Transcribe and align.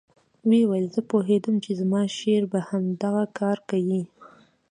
ويې 0.49 0.63
ويل 0.69 0.87
زه 0.95 1.01
پوهېدم 1.11 1.55
چې 1.63 1.71
زما 1.81 2.01
شېر 2.17 2.43
به 2.51 2.59
همدغه 2.69 3.23
کار 3.39 3.57
کيي. 3.69 4.01